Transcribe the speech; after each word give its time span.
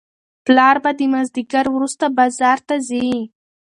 پلار 0.45 0.75
به 0.83 0.91
د 0.99 1.01
مازیګر 1.11 1.65
وروسته 1.71 2.05
بازار 2.17 2.57
ته 2.67 2.75
ځي. 2.87 3.09